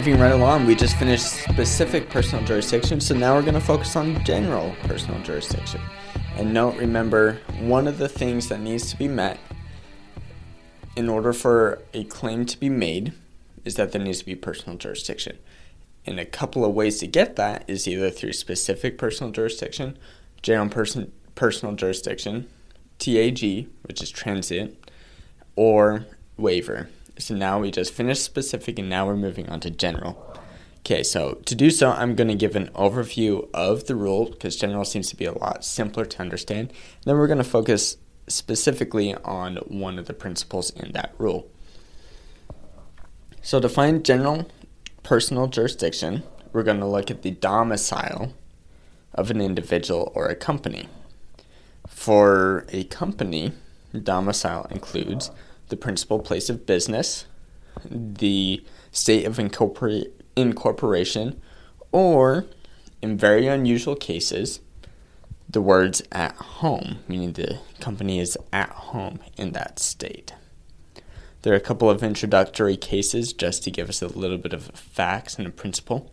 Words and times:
moving 0.00 0.18
right 0.18 0.32
along, 0.32 0.64
we 0.64 0.74
just 0.74 0.96
finished 0.96 1.26
specific 1.26 2.08
personal 2.08 2.42
jurisdiction, 2.46 2.98
so 3.02 3.14
now 3.14 3.34
we're 3.34 3.42
going 3.42 3.52
to 3.52 3.60
focus 3.60 3.96
on 3.96 4.24
general 4.24 4.74
personal 4.84 5.22
jurisdiction. 5.22 5.78
And 6.36 6.54
note, 6.54 6.76
remember, 6.76 7.38
one 7.58 7.86
of 7.86 7.98
the 7.98 8.08
things 8.08 8.48
that 8.48 8.60
needs 8.60 8.88
to 8.90 8.96
be 8.96 9.08
met 9.08 9.38
in 10.96 11.10
order 11.10 11.34
for 11.34 11.82
a 11.92 12.04
claim 12.04 12.46
to 12.46 12.58
be 12.58 12.70
made 12.70 13.12
is 13.66 13.74
that 13.74 13.92
there 13.92 14.00
needs 14.00 14.20
to 14.20 14.24
be 14.24 14.34
personal 14.34 14.78
jurisdiction. 14.78 15.36
And 16.06 16.18
a 16.18 16.24
couple 16.24 16.64
of 16.64 16.72
ways 16.72 16.98
to 17.00 17.06
get 17.06 17.36
that 17.36 17.64
is 17.68 17.86
either 17.86 18.08
through 18.08 18.32
specific 18.32 18.96
personal 18.96 19.34
jurisdiction, 19.34 19.98
general 20.40 20.70
person, 20.70 21.12
personal 21.34 21.74
jurisdiction, 21.74 22.48
TAG, 22.98 23.68
which 23.82 24.00
is 24.00 24.10
transit, 24.10 24.82
or 25.56 26.06
waiver. 26.38 26.88
So 27.18 27.34
now 27.34 27.58
we 27.60 27.70
just 27.70 27.92
finished 27.92 28.24
specific 28.24 28.78
and 28.78 28.88
now 28.88 29.06
we're 29.06 29.16
moving 29.16 29.48
on 29.48 29.60
to 29.60 29.70
general. 29.70 30.26
Okay, 30.80 31.02
so 31.02 31.34
to 31.44 31.54
do 31.54 31.70
so, 31.70 31.90
I'm 31.90 32.14
going 32.14 32.28
to 32.28 32.34
give 32.34 32.56
an 32.56 32.68
overview 32.68 33.48
of 33.52 33.86
the 33.86 33.94
rule 33.94 34.30
because 34.30 34.56
general 34.56 34.84
seems 34.84 35.08
to 35.10 35.16
be 35.16 35.26
a 35.26 35.36
lot 35.36 35.64
simpler 35.64 36.04
to 36.06 36.20
understand. 36.20 36.72
Then 37.04 37.16
we're 37.16 37.26
going 37.26 37.38
to 37.38 37.44
focus 37.44 37.98
specifically 38.28 39.14
on 39.16 39.56
one 39.56 39.98
of 39.98 40.06
the 40.06 40.14
principles 40.14 40.70
in 40.70 40.92
that 40.92 41.14
rule. 41.18 41.50
So 43.42 43.60
to 43.60 43.68
find 43.68 44.04
general 44.04 44.48
personal 45.02 45.48
jurisdiction, 45.48 46.22
we're 46.52 46.62
going 46.62 46.80
to 46.80 46.86
look 46.86 47.10
at 47.10 47.22
the 47.22 47.30
domicile 47.30 48.32
of 49.14 49.30
an 49.30 49.40
individual 49.40 50.12
or 50.14 50.28
a 50.28 50.34
company. 50.34 50.88
For 51.88 52.64
a 52.70 52.84
company, 52.84 53.52
domicile 54.02 54.66
includes 54.70 55.30
the 55.70 55.76
principal 55.76 56.18
place 56.18 56.50
of 56.50 56.66
business, 56.66 57.26
the 57.88 58.62
state 58.92 59.24
of 59.24 59.38
incorporation, 60.36 61.40
or, 61.92 62.44
in 63.00 63.16
very 63.16 63.46
unusual 63.46 63.96
cases, 63.96 64.60
the 65.48 65.62
words 65.62 66.02
at 66.12 66.36
home, 66.36 66.98
meaning 67.08 67.32
the 67.32 67.58
company 67.80 68.20
is 68.20 68.36
at 68.52 68.70
home 68.70 69.18
in 69.36 69.52
that 69.52 69.78
state. 69.78 70.34
There 71.42 71.52
are 71.52 71.56
a 71.56 71.60
couple 71.60 71.88
of 71.88 72.02
introductory 72.02 72.76
cases 72.76 73.32
just 73.32 73.64
to 73.64 73.70
give 73.70 73.88
us 73.88 74.02
a 74.02 74.08
little 74.08 74.38
bit 74.38 74.52
of 74.52 74.66
facts 74.74 75.38
and 75.38 75.46
a 75.46 75.50
principle. 75.50 76.12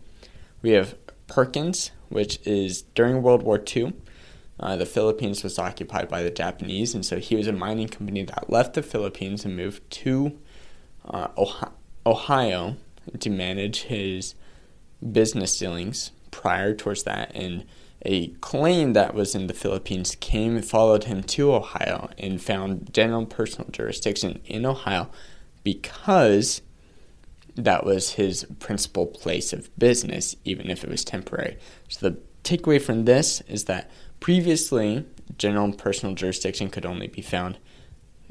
We 0.62 0.70
have 0.70 0.96
Perkins, 1.26 1.90
which 2.08 2.40
is 2.46 2.82
during 2.94 3.22
World 3.22 3.42
War 3.42 3.62
II. 3.64 3.92
Uh, 4.60 4.76
the 4.76 4.86
Philippines 4.86 5.42
was 5.42 5.58
occupied 5.58 6.08
by 6.08 6.22
the 6.22 6.30
Japanese, 6.30 6.94
and 6.94 7.06
so 7.06 7.18
he 7.18 7.36
was 7.36 7.46
a 7.46 7.52
mining 7.52 7.88
company 7.88 8.24
that 8.24 8.50
left 8.50 8.74
the 8.74 8.82
Philippines 8.82 9.44
and 9.44 9.56
moved 9.56 9.88
to 9.90 10.38
uh, 11.04 11.28
Ohio 12.04 12.76
to 13.20 13.30
manage 13.30 13.82
his 13.82 14.34
business 15.12 15.58
dealings 15.58 16.10
prior 16.30 16.74
towards 16.74 17.04
that. 17.04 17.30
And 17.34 17.64
a 18.02 18.28
claim 18.40 18.92
that 18.92 19.14
was 19.14 19.34
in 19.34 19.46
the 19.46 19.54
Philippines 19.54 20.16
came 20.20 20.56
and 20.56 20.64
followed 20.64 21.04
him 21.04 21.22
to 21.22 21.52
Ohio 21.52 22.10
and 22.18 22.42
found 22.42 22.92
general 22.92 23.26
personal 23.26 23.70
jurisdiction 23.70 24.40
in 24.44 24.66
Ohio 24.66 25.08
because 25.64 26.62
that 27.56 27.84
was 27.84 28.12
his 28.12 28.46
principal 28.60 29.06
place 29.06 29.52
of 29.52 29.76
business, 29.76 30.36
even 30.44 30.70
if 30.70 30.84
it 30.84 30.90
was 30.90 31.04
temporary. 31.04 31.58
So 31.88 32.10
the 32.10 32.18
takeaway 32.44 32.80
from 32.80 33.04
this 33.04 33.40
is 33.42 33.64
that 33.64 33.90
Previously, 34.20 35.04
general 35.36 35.64
and 35.64 35.78
personal 35.78 36.14
jurisdiction 36.14 36.70
could 36.70 36.86
only 36.86 37.06
be 37.06 37.22
found 37.22 37.58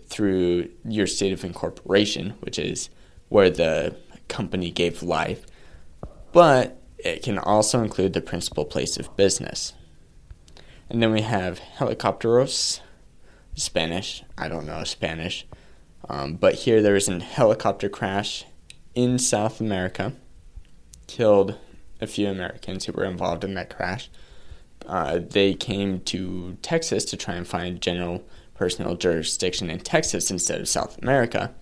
through 0.07 0.69
your 0.83 1.07
state 1.07 1.33
of 1.33 1.43
incorporation, 1.43 2.31
which 2.39 2.59
is 2.59 2.89
where 3.29 3.49
the 3.49 3.95
company 4.27 4.71
gave 4.71 5.03
life, 5.03 5.45
but 6.31 6.81
it 6.97 7.23
can 7.23 7.37
also 7.37 7.81
include 7.83 8.13
the 8.13 8.21
principal 8.21 8.65
place 8.65 8.97
of 8.97 9.15
business. 9.15 9.73
And 10.89 11.01
then 11.01 11.11
we 11.11 11.21
have 11.21 11.59
helicopteros, 11.77 12.79
Spanish. 13.55 14.23
I 14.37 14.47
don't 14.47 14.65
know 14.65 14.83
Spanish. 14.83 15.45
Um, 16.09 16.35
but 16.35 16.55
here 16.55 16.81
there 16.81 16.93
was 16.93 17.09
a 17.09 17.19
helicopter 17.19 17.89
crash 17.89 18.45
in 18.95 19.19
South 19.19 19.59
America, 19.59 20.13
killed 21.07 21.57
a 21.99 22.07
few 22.07 22.27
Americans 22.29 22.85
who 22.85 22.93
were 22.93 23.05
involved 23.05 23.43
in 23.43 23.53
that 23.55 23.75
crash 23.75 24.09
uh, 24.85 25.19
they 25.19 25.53
came 25.53 25.99
to 26.01 26.57
Texas 26.61 27.05
to 27.05 27.17
try 27.17 27.35
and 27.35 27.47
find 27.47 27.81
general 27.81 28.23
personal 28.55 28.95
jurisdiction 28.95 29.69
in 29.69 29.79
Texas 29.79 30.31
instead 30.31 30.61
of 30.61 30.67
South 30.67 30.97
America. 31.01 31.53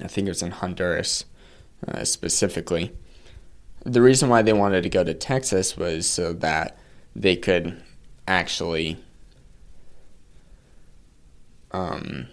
I 0.00 0.08
think 0.08 0.26
it 0.26 0.30
was 0.30 0.42
in 0.42 0.50
Honduras 0.50 1.24
uh, 1.86 2.04
specifically. 2.04 2.92
The 3.84 4.02
reason 4.02 4.28
why 4.28 4.42
they 4.42 4.52
wanted 4.52 4.82
to 4.82 4.88
go 4.88 5.02
to 5.04 5.14
Texas 5.14 5.76
was 5.76 6.06
so 6.06 6.32
that 6.34 6.78
they 7.14 7.36
could 7.36 7.82
actually 8.28 8.98
um, 11.72 12.28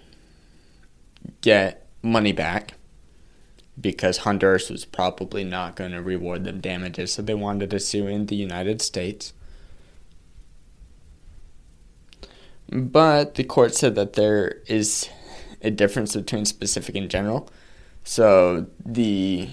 get 1.41 1.87
money 2.03 2.31
back 2.31 2.73
because 3.79 4.19
Honduras 4.19 4.69
was 4.69 4.85
probably 4.85 5.43
not 5.43 5.75
going 5.75 5.91
to 5.91 6.01
reward 6.01 6.43
them 6.43 6.59
damages, 6.59 7.13
so 7.13 7.21
they 7.21 7.33
wanted 7.33 7.69
to 7.71 7.79
sue 7.79 8.07
in 8.07 8.25
the 8.25 8.35
United 8.35 8.81
States. 8.81 9.33
But 12.71 13.35
the 13.35 13.43
court 13.43 13.73
said 13.73 13.95
that 13.95 14.13
there 14.13 14.61
is 14.67 15.09
a 15.61 15.71
difference 15.71 16.15
between 16.15 16.45
specific 16.45 16.95
and 16.95 17.09
general. 17.09 17.49
So 18.03 18.67
the 18.85 19.49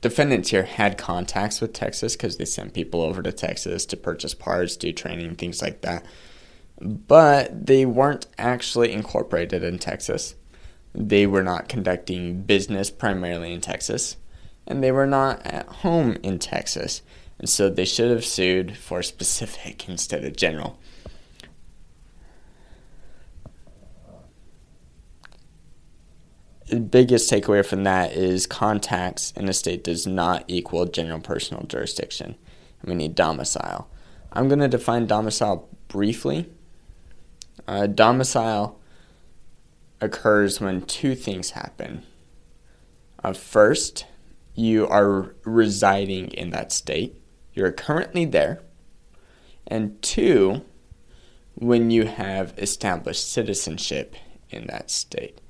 defendants 0.00 0.50
here 0.50 0.64
had 0.64 0.98
contacts 0.98 1.60
with 1.60 1.72
Texas 1.72 2.16
because 2.16 2.36
they 2.36 2.44
sent 2.44 2.74
people 2.74 3.00
over 3.02 3.22
to 3.22 3.32
Texas 3.32 3.84
to 3.86 3.96
purchase 3.96 4.34
parts, 4.34 4.76
do 4.76 4.92
training, 4.92 5.36
things 5.36 5.60
like 5.62 5.80
that. 5.82 6.04
But 6.80 7.66
they 7.66 7.84
weren't 7.84 8.26
actually 8.38 8.92
incorporated 8.92 9.62
in 9.62 9.78
Texas. 9.78 10.34
They 10.94 11.26
were 11.26 11.42
not 11.42 11.68
conducting 11.68 12.42
business 12.42 12.90
primarily 12.90 13.52
in 13.52 13.60
Texas, 13.60 14.16
and 14.66 14.82
they 14.82 14.90
were 14.90 15.06
not 15.06 15.44
at 15.46 15.66
home 15.66 16.16
in 16.22 16.38
Texas. 16.38 17.02
And 17.38 17.48
so 17.48 17.70
they 17.70 17.84
should 17.84 18.10
have 18.10 18.24
sued 18.24 18.76
for 18.76 19.02
specific 19.02 19.88
instead 19.88 20.24
of 20.24 20.36
general. 20.36 20.78
Biggest 26.78 27.30
takeaway 27.30 27.64
from 27.64 27.84
that 27.84 28.12
is 28.12 28.46
contacts 28.46 29.32
in 29.32 29.48
a 29.48 29.52
state 29.52 29.82
does 29.82 30.06
not 30.06 30.44
equal 30.46 30.86
general 30.86 31.20
personal 31.20 31.64
jurisdiction. 31.64 32.36
We 32.84 32.94
need 32.94 33.14
domicile. 33.14 33.88
I'm 34.32 34.48
going 34.48 34.60
to 34.60 34.68
define 34.68 35.06
domicile 35.06 35.68
briefly. 35.88 36.48
Uh, 37.66 37.86
domicile 37.86 38.78
occurs 40.00 40.60
when 40.60 40.82
two 40.82 41.14
things 41.14 41.50
happen. 41.50 42.04
Uh, 43.22 43.32
first, 43.32 44.06
you 44.54 44.86
are 44.88 45.34
residing 45.44 46.28
in 46.28 46.50
that 46.50 46.72
state, 46.72 47.20
you're 47.52 47.72
currently 47.72 48.24
there. 48.24 48.62
And 49.66 50.00
two, 50.02 50.62
when 51.54 51.90
you 51.90 52.06
have 52.06 52.54
established 52.58 53.30
citizenship 53.30 54.14
in 54.48 54.66
that 54.66 54.90
state. 54.90 55.40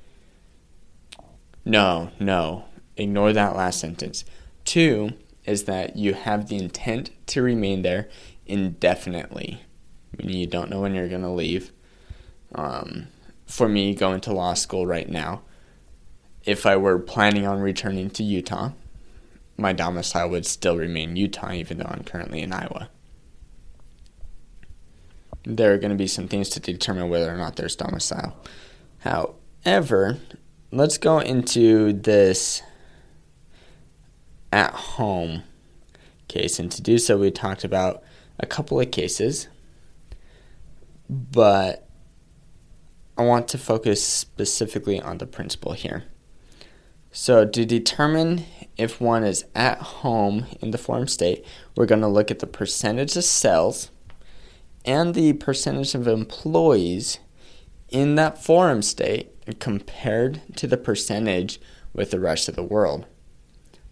No, 1.65 2.11
no. 2.19 2.65
Ignore 2.97 3.33
that 3.33 3.57
last 3.57 3.81
sentence. 3.81 4.25
Two 4.65 5.13
is 5.45 5.65
that 5.65 5.97
you 5.97 6.15
have 6.15 6.49
the 6.49 6.57
intent 6.57 7.11
to 7.27 7.43
remain 7.43 7.83
there 7.83 8.09
indefinitely. 8.47 9.63
Meaning 10.19 10.37
you 10.37 10.47
don't 10.47 10.71
know 10.71 10.81
when 10.81 10.95
you're 10.95 11.09
going 11.09 11.23
to 11.23 11.31
leave. 11.31 11.73
Um, 12.55 13.09
for 13.47 13.69
me, 13.69 13.95
going 13.95 14.21
to 14.21 14.33
law 14.33 14.55
school 14.55 14.87
right 14.87 15.09
now, 15.09 15.43
if 16.45 16.67
I 16.67 16.77
were 16.77 16.99
planning 16.99 17.47
on 17.47 17.61
returning 17.61 18.11
to 18.11 18.23
Utah, 18.23 18.73
my 19.57 19.73
domicile 19.73 20.31
would 20.31 20.47
still 20.47 20.77
remain 20.77 21.17
Utah, 21.17 21.53
even 21.53 21.79
though 21.79 21.89
I'm 21.91 22.05
currently 22.05 22.41
in 22.41 22.53
Iowa. 22.53 22.89
There 25.45 25.73
are 25.73 25.79
going 25.79 25.91
to 25.91 25.97
be 25.97 26.07
some 26.07 26.29
things 26.29 26.49
to 26.51 26.61
determine 26.61 27.09
whether 27.09 27.33
or 27.33 27.37
not 27.37 27.57
there's 27.57 27.77
domicile. 27.77 28.37
However, 29.01 30.19
let's 30.73 30.99
go 30.99 31.19
into 31.19 31.93
this 31.93 32.63
at 34.53 34.73
home 34.73 35.43
case. 36.29 36.59
And 36.59 36.71
to 36.73 36.83
do 36.83 36.99
so, 36.99 37.19
we 37.19 37.31
talked 37.31 37.65
about 37.65 38.03
a 38.39 38.47
couple 38.47 38.81
of 38.81 38.91
cases, 38.91 39.49
but 41.09 41.89
I 43.19 43.23
want 43.23 43.49
to 43.49 43.59
focus 43.59 44.03
specifically 44.03 45.01
on 45.01 45.19
the 45.19 45.27
principle 45.27 45.73
here. 45.73 46.05
So, 47.13 47.45
to 47.45 47.67
determine 47.67 48.45
if 48.77 49.01
one 49.01 49.25
is 49.25 49.45
at 49.55 49.79
home 49.79 50.47
in 50.61 50.71
the 50.71 50.79
forum 50.79 51.09
state, 51.09 51.45
we're 51.77 51.87
going 51.87 52.03
to 52.03 52.09
look 52.09 52.31
at 52.31 52.39
the 52.39 52.47
percentage 52.47 53.17
of 53.17 53.25
cells 53.25 53.91
and 54.85 55.15
the 55.15 55.33
percentage 55.33 55.95
of 55.97 56.07
employees 56.07 57.19
in 57.89 58.15
that 58.15 58.43
forum 58.43 58.81
state 58.81 59.35
compared 59.59 60.43
to 60.57 60.67
the 60.67 60.77
percentage 60.77 61.61
with 61.93 62.11
the 62.11 62.21
rest 62.21 62.49
of 62.49 62.57
the 62.57 62.63
world. 62.63 63.07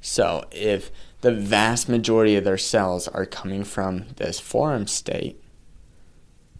So 0.00 0.44
if 0.52 0.90
the 1.20 1.32
vast 1.32 1.88
majority 1.88 2.36
of 2.36 2.44
their 2.44 2.58
cells 2.58 3.08
are 3.08 3.26
coming 3.26 3.64
from 3.64 4.06
this 4.16 4.38
forum 4.38 4.86
state, 4.86 5.42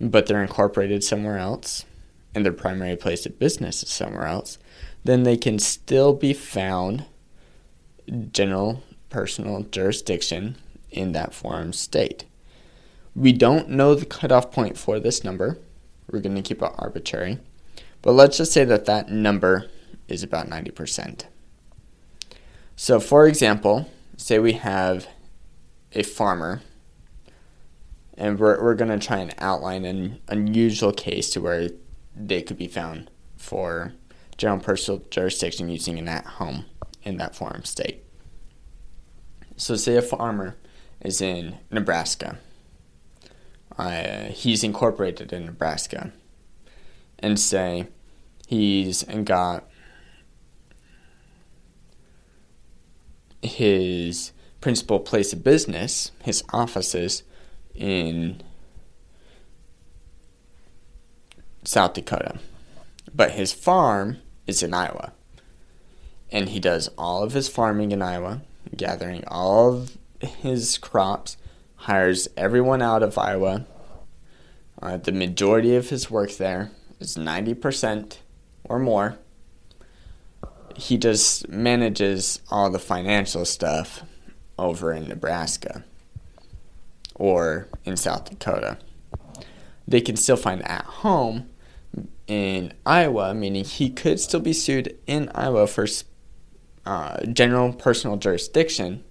but 0.01 0.27
they're 0.27 0.43
incorporated 0.43 1.05
somewhere 1.05 1.39
else, 1.39 1.85
and 2.35 2.45
their 2.45 2.53
primary 2.53 2.97
place 2.97 3.27
of 3.27 3.39
business 3.39 3.83
is 3.83 3.89
somewhere 3.89 4.27
else, 4.27 4.59
then 5.05 5.23
they 5.23 5.37
can 5.37 5.59
still 5.59 6.13
be 6.13 6.33
found 6.33 7.05
general 8.33 8.83
personal 9.11 9.63
jurisdiction 9.63 10.57
in 10.91 11.13
that 11.13 11.35
forum 11.35 11.73
state. 11.73 12.25
We 13.15 13.33
don't 13.33 13.71
know 13.71 13.95
the 13.95 14.07
cutoff 14.07 14.53
point 14.53 14.77
for 14.79 15.01
this 15.01 15.25
number. 15.25 15.59
We're 16.11 16.21
going 16.21 16.37
to 16.37 16.43
keep 16.43 16.63
it 16.63 16.73
arbitrary. 16.77 17.39
But 18.09 18.15
let's 18.15 18.39
just 18.39 18.55
say 18.55 18.65
that 18.65 18.87
that 18.87 19.11
number 19.11 19.67
is 20.09 20.23
about 20.23 20.49
90%. 20.49 21.25
So, 22.75 23.01
for 23.01 23.27
example, 23.27 23.91
say 24.17 24.39
we 24.39 24.55
have 24.55 25.07
a 25.93 26.03
farmer, 26.03 26.63
and 28.17 28.39
we're, 28.39 28.65
we're 28.65 28.77
going 28.77 28.99
to 28.99 29.07
try 29.07 29.19
and 29.19 29.35
outline 29.37 29.85
an 29.85 30.23
unusual 30.27 30.91
case 30.91 31.29
to 31.33 31.43
where 31.43 31.69
they 32.17 32.41
could 32.41 32.57
be 32.57 32.67
found 32.67 33.11
for 33.37 33.93
general 34.39 34.61
personal 34.61 35.03
jurisdiction 35.11 35.69
using 35.69 35.99
an 35.99 36.09
at 36.09 36.25
home 36.25 36.65
in 37.03 37.19
that 37.19 37.37
forum 37.37 37.65
state. 37.65 38.03
So, 39.59 39.77
say 39.77 39.97
a 39.97 40.01
farmer 40.01 40.57
is 41.03 41.21
in 41.21 41.59
Nebraska. 41.71 42.39
Uh, 43.77 44.29
he's 44.29 44.65
incorporated 44.65 45.31
in 45.31 45.45
Nebraska. 45.45 46.11
And 47.19 47.39
say 47.39 47.89
he's 48.49 49.05
got 49.25 49.69
his 53.43 54.33
principal 54.63 55.01
place 55.01 55.35
of 55.35 55.45
business, 55.45 56.13
his 56.25 56.43
offices 56.51 57.25
in 57.75 58.41
South 61.63 61.93
Dakota. 61.93 62.39
But 63.15 63.33
his 63.33 63.53
farm 63.53 64.17
is 64.47 64.63
in 64.63 64.73
Iowa. 64.73 65.13
And 66.33 66.49
he 66.49 66.59
does 66.59 66.89
all 66.97 67.23
of 67.23 67.33
his 67.33 67.49
farming 67.49 67.93
in 67.93 68.01
Iowa, 68.01 68.41
gathering 68.75 69.25
all 69.29 69.75
of 69.75 69.99
his 70.21 70.79
crops, 70.79 71.37
hires 71.77 72.29
everyone 72.35 72.81
out 72.81 73.03
of 73.03 73.19
Iowa. 73.19 73.67
Uh, 74.81 74.97
the 74.97 75.13
majority 75.13 75.77
of 75.77 75.91
his 75.91 76.11
work 76.11 76.33
there 76.39 76.71
is 76.99 77.17
90% 77.17 78.17
or 78.69 78.79
more 78.79 79.19
he 80.79 80.97
just 80.97 81.49
manages 81.49 82.41
all 82.51 82.71
the 82.71 82.79
financial 82.79 83.45
stuff 83.45 84.03
over 84.57 84.93
in 84.93 85.09
Nebraska 85.09 85.85
or 87.17 87.69
in 87.85 87.97
South 87.97 88.31
Dakota. 88.31 88.79
They 89.89 90.01
can 90.01 90.17
still 90.17 90.37
find 90.37 90.65
at 90.69 90.85
home 90.85 91.51
in 92.29 92.75
Iowa, 92.87 93.35
meaning 93.35 93.65
he 93.65 93.91
could 93.91 94.21
still 94.21 94.39
be 94.39 94.53
sued 94.53 94.97
in 95.09 95.31
Iowa 95.35 95.67
for 95.67 95.87
uh, 96.87 97.25
general 97.27 97.73
personal 97.73 98.17
jurisdiction. 98.17 99.03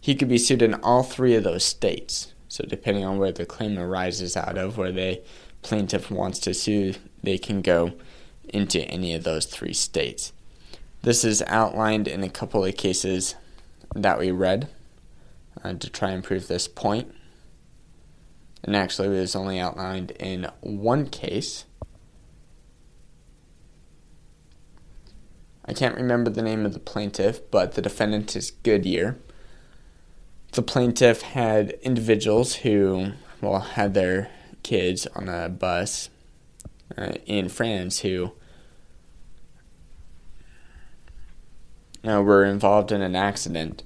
He 0.00 0.14
could 0.14 0.28
be 0.28 0.38
sued 0.38 0.62
in 0.62 0.74
all 0.74 1.02
three 1.02 1.34
of 1.34 1.42
those 1.42 1.64
states. 1.64 2.34
So, 2.46 2.64
depending 2.68 3.04
on 3.04 3.18
where 3.18 3.32
the 3.32 3.46
claim 3.46 3.78
arises 3.78 4.36
out 4.36 4.56
of, 4.56 4.78
where 4.78 4.92
the 4.92 5.22
plaintiff 5.62 6.08
wants 6.08 6.38
to 6.40 6.54
sue, 6.54 6.94
they 7.22 7.38
can 7.38 7.62
go 7.62 7.94
into 8.48 8.82
any 8.82 9.14
of 9.14 9.24
those 9.24 9.46
three 9.46 9.72
states. 9.72 10.32
This 11.02 11.24
is 11.24 11.42
outlined 11.46 12.08
in 12.08 12.22
a 12.22 12.30
couple 12.30 12.64
of 12.64 12.76
cases 12.76 13.34
that 13.94 14.18
we 14.18 14.30
read 14.30 14.68
uh, 15.62 15.74
to 15.74 15.90
try 15.90 16.10
and 16.10 16.24
prove 16.24 16.48
this 16.48 16.66
point. 16.66 17.14
And 18.62 18.74
actually, 18.74 19.08
it 19.08 19.20
was 19.20 19.36
only 19.36 19.60
outlined 19.60 20.12
in 20.12 20.48
one 20.60 21.08
case. 21.08 21.66
I 25.66 25.72
can't 25.72 25.96
remember 25.96 26.30
the 26.30 26.42
name 26.42 26.64
of 26.64 26.72
the 26.72 26.78
plaintiff, 26.78 27.50
but 27.50 27.72
the 27.72 27.82
defendant 27.82 28.34
is 28.36 28.50
Goodyear. 28.50 29.18
The 30.52 30.62
plaintiff 30.62 31.22
had 31.22 31.72
individuals 31.82 32.56
who, 32.56 33.12
well, 33.40 33.60
had 33.60 33.94
their 33.94 34.30
kids 34.62 35.06
on 35.14 35.28
a 35.28 35.48
bus 35.48 36.08
in 37.26 37.48
France 37.48 38.00
who 38.00 38.32
uh, 42.06 42.22
were 42.22 42.44
involved 42.44 42.92
in 42.92 43.02
an 43.02 43.16
accident 43.16 43.82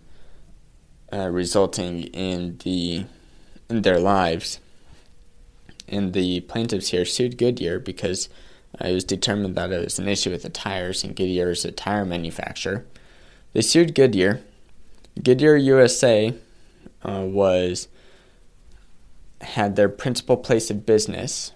uh, 1.13 1.29
resulting 1.29 2.05
in 2.05 2.59
the 2.65 3.05
in 3.69 3.83
their 3.83 3.99
lives. 3.99 4.61
And 5.87 6.13
the 6.13 6.41
plaintiffs 6.41 6.89
here 6.89 7.05
sued 7.05 7.39
Goodyear 7.39 7.79
because 7.79 8.29
uh, 8.81 8.89
it 8.89 8.93
was 8.93 9.05
determined 9.05 9.55
that 9.55 9.73
it 9.73 9.85
was 9.85 9.99
an 9.99 10.09
issue 10.09 10.31
with 10.31 10.43
the 10.43 10.51
tires, 10.51 11.03
and 11.03 11.17
Goodyear 11.17 11.51
is 11.51 11.65
a 11.65 11.73
tire 11.73 12.05
manufacturer. 12.05 12.85
They 13.53 13.63
sued 13.63 13.95
Goodyear. 13.95 14.43
Goodyear 15.23 15.57
USA 15.57 16.35
uh, 17.03 17.23
was 17.23 17.89
had 19.41 19.77
their 19.77 19.89
principal 19.89 20.37
place 20.37 20.71
of 20.71 20.85
business 20.85 21.53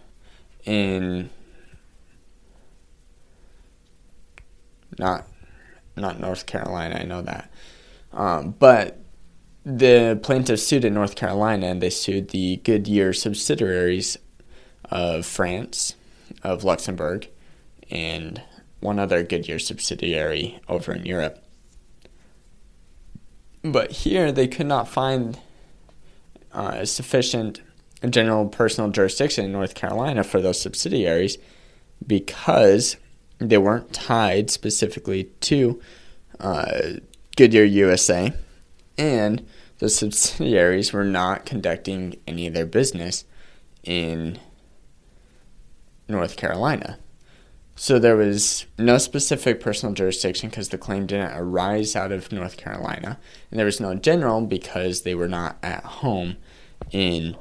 in 0.65 1.31
not 4.99 5.27
not 5.97 6.21
North 6.21 6.47
Carolina. 6.47 6.97
I 6.97 7.05
know 7.05 7.23
that. 7.23 7.51
Um, 8.13 8.55
but 8.59 8.99
the 9.65 10.19
plaintiffs 10.23 10.67
sued 10.67 10.85
in 10.85 10.95
North 10.95 11.15
Carolina 11.15 11.67
and 11.67 11.81
they 11.81 11.91
sued 11.91 12.31
the 12.31 12.57
Goodyear 12.65 13.13
subsidiaries 13.13 14.17
of 14.91 15.25
France, 15.25 15.95
of 16.43 16.65
Luxembourg, 16.65 17.29
and 17.91 18.43
one 18.81 18.99
other 18.99 19.23
Goodyear 19.23 19.59
subsidiary 19.59 20.61
over 20.69 20.93
in 20.93 21.07
Europe. 21.07 21.43
But 23.63 23.93
here 23.93 24.33
they 24.33 24.49
could 24.49 24.67
not 24.67 24.89
find 24.89 25.39
uh, 26.53 26.85
sufficient 26.85 27.63
general 28.09 28.49
personal 28.49 28.91
jurisdiction 28.91 29.45
in 29.45 29.53
North 29.53 29.75
Carolina 29.75 30.25
for 30.25 30.41
those 30.41 30.61
subsidiaries 30.61 31.39
because 32.07 32.97
they 33.39 33.59
weren't 33.59 33.93
tied 33.93 34.51
specifically 34.51 35.25
to 35.41 35.81
uh, 36.41 36.95
Goodyear 37.37 37.65
USA, 37.65 38.33
and 38.99 39.47
the 39.79 39.89
subsidiaries 39.89 40.93
were 40.93 41.05
not 41.05 41.47
conducting 41.47 42.17
any 42.27 42.47
of 42.47 42.55
their 42.55 42.67
business 42.67 43.25
in 43.83 44.39
North 46.09 46.37
Carolina. 46.37 46.99
So 47.75 47.99
there 47.99 48.17
was 48.17 48.67
no 48.79 48.99
specific 48.99 49.61
personal 49.61 49.95
jurisdiction 49.95 50.51
because 50.51 50.69
the 50.69 50.79
claim 50.79 51.07
didn't 51.07 51.37
arise 51.37 51.97
out 51.97 52.13
of 52.13 52.31
North 52.31 52.57
Carolina, 52.57 53.19
and 53.51 53.59
there 53.59 53.67
was 53.67 53.81
no 53.81 53.95
general 53.95 54.43
because 54.43 55.03
they 55.03 55.15
were 55.15 55.29
not 55.29 55.57
at 55.63 55.85
home 55.85 56.37
in 56.91 57.37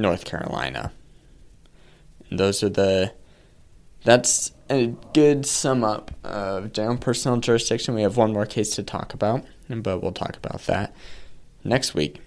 North 0.00 0.24
Carolina. 0.24 0.92
Those 2.30 2.62
are 2.62 2.68
the 2.68 3.12
that's 4.04 4.52
a 4.70 4.94
good 5.12 5.44
sum 5.44 5.84
up 5.84 6.10
of 6.24 6.72
general 6.72 6.96
personal 6.96 7.38
jurisdiction. 7.38 7.94
We 7.94 8.02
have 8.02 8.16
one 8.16 8.32
more 8.32 8.46
case 8.46 8.74
to 8.76 8.82
talk 8.82 9.12
about, 9.12 9.44
but 9.68 10.02
we'll 10.02 10.12
talk 10.12 10.36
about 10.36 10.62
that 10.66 10.94
next 11.64 11.94
week. 11.94 12.20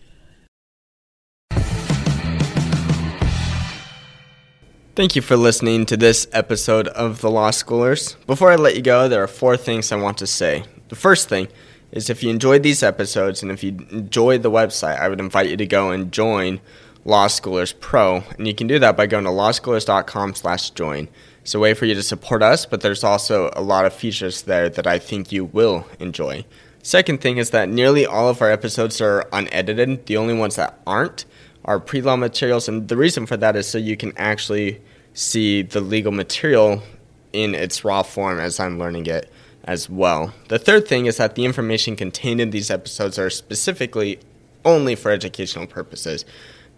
Thank 4.96 5.16
you 5.16 5.24
for 5.24 5.36
listening 5.36 5.88
to 5.88 5.98
this 5.98 6.28
episode 6.34 6.88
of 6.90 7.22
The 7.22 7.32
Law 7.32 7.50
Schoolers. 7.50 8.16
Before 8.28 8.52
I 8.52 8.58
let 8.58 8.76
you 8.76 8.84
go, 8.84 9.10
there 9.10 9.24
are 9.24 9.28
four 9.28 9.58
things 9.58 9.92
I 9.92 9.96
want 9.96 10.20
to 10.20 10.28
say. 10.28 10.66
The 10.90 10.96
first 10.96 11.28
thing 11.28 11.48
is 11.92 12.12
if 12.12 12.22
you 12.22 12.30
enjoyed 12.30 12.62
these 12.62 12.84
episodes 12.84 13.42
and 13.42 13.52
if 13.52 13.64
you 13.64 13.72
enjoyed 13.90 14.44
the 14.44 14.52
website, 14.52 15.00
I 15.00 15.10
would 15.10 15.20
invite 15.20 15.50
you 15.50 15.58
to 15.58 15.66
go 15.66 15.90
and 15.90 16.12
join 16.12 16.60
Law 17.06 17.28
Schoolers 17.28 17.74
Pro, 17.80 18.24
and 18.38 18.48
you 18.48 18.56
can 18.56 18.68
do 18.68 18.80
that 18.80 18.96
by 18.96 19.06
going 19.06 19.26
to 19.26 19.30
lawschoolers.com/join. 19.30 21.10
It's 21.42 21.54
a 21.54 21.60
way 21.60 21.74
for 21.74 21.86
you 21.86 21.94
to 21.96 22.04
support 22.04 22.42
us, 22.42 22.66
but 22.66 22.82
there's 22.82 23.04
also 23.04 23.52
a 23.54 23.62
lot 23.62 23.86
of 23.86 23.94
features 23.94 24.44
there 24.44 24.70
that 24.70 24.88
I 24.88 25.00
think 25.00 25.32
you 25.32 25.44
will 25.46 25.86
enjoy. 26.00 26.46
Second 26.82 27.22
thing 27.22 27.38
is 27.38 27.50
that 27.50 27.70
nearly 27.70 28.06
all 28.06 28.30
of 28.30 28.42
our 28.42 28.50
episodes 28.50 29.02
are 29.02 29.28
unedited. 29.34 30.06
The 30.06 30.18
only 30.18 30.34
ones 30.34 30.56
that 30.56 30.80
aren't 30.88 31.26
are 31.66 31.80
pre 31.80 32.02
law 32.02 32.16
materials, 32.16 32.68
and 32.68 32.88
the 32.88 32.98
reason 32.98 33.26
for 33.26 33.38
that 33.38 33.56
is 33.56 33.68
so 33.68 33.78
you 33.78 33.98
can 33.98 34.14
actually 34.18 34.82
see 35.14 35.62
the 35.62 35.82
legal 35.82 36.12
material 36.12 36.84
in 37.32 37.56
its 37.56 37.84
raw 37.84 38.04
form 38.04 38.40
as 38.40 38.60
I'm 38.60 38.80
learning 38.80 39.08
it 39.08 39.30
as 39.66 39.90
well. 39.90 40.34
The 40.50 40.60
third 40.60 40.88
thing 40.88 41.06
is 41.06 41.18
that 41.18 41.36
the 41.36 41.46
information 41.46 41.96
contained 41.96 42.42
in 42.42 42.52
these 42.52 42.70
episodes 42.70 43.18
are 43.18 43.30
specifically 43.30 44.20
only 44.66 44.96
for 44.96 45.12
educational 45.12 45.68
purposes. 45.68 46.26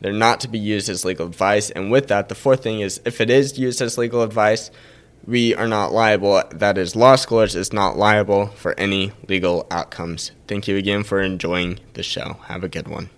They're 0.02 0.14
not 0.14 0.40
to 0.42 0.48
be 0.48 0.60
used 0.60 0.90
as 0.90 1.06
legal 1.06 1.28
advice. 1.28 1.70
And 1.72 1.92
with 1.92 2.08
that, 2.08 2.30
the 2.30 2.36
fourth 2.36 2.64
thing 2.64 2.82
is 2.82 3.02
if 3.06 3.22
it 3.22 3.30
is 3.30 3.58
used 3.58 3.82
as 3.82 3.98
legal 3.98 4.22
advice, 4.22 4.72
we 5.25 5.56
are 5.56 5.68
not 5.68 5.92
liable. 5.92 6.44
That 6.52 6.78
is, 6.78 6.96
Law 6.96 7.16
Schoolers 7.16 7.56
is 7.56 7.74
not 7.74 7.98
liable 7.98 8.48
for 8.48 8.78
any 8.80 9.12
legal 9.28 9.66
outcomes. 9.72 10.32
Thank 10.48 10.68
you 10.68 10.78
again 10.78 11.04
for 11.04 11.22
enjoying 11.22 11.80
the 11.94 12.04
show. 12.04 12.38
Have 12.48 12.64
a 12.64 12.70
good 12.70 12.88
one. 12.88 13.10